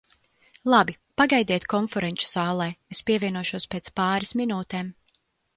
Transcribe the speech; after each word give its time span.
Labi, 0.73 0.95
pagaidiet 1.21 1.67
konferenču 1.75 2.31
zālē, 2.31 2.69
es 2.97 3.05
pievienošos 3.11 3.71
pēc 3.75 3.93
pāris 4.01 4.37
minūtēm. 4.41 4.91